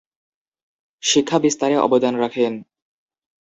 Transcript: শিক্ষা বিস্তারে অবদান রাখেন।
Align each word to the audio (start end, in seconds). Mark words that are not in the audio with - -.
শিক্ষা 1.03 1.37
বিস্তারে 1.39 1.75
অবদান 1.77 2.13
রাখেন। 2.15 2.53